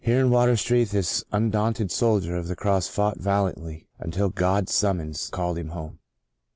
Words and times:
God's 0.03 0.07
Good 0.07 0.13
Man 0.15 0.23
33 0.31 0.31
Water 0.31 0.57
Street 0.57 0.89
this 0.89 1.23
undaunted 1.31 1.91
soldier 1.91 2.35
of 2.35 2.47
the 2.47 2.55
Cross 2.55 2.87
fought 2.87 3.19
valiantly, 3.19 3.85
until 3.99 4.29
God's 4.29 4.73
summons 4.73 5.29
called 5.29 5.59
him 5.59 5.69
home. 5.69 5.99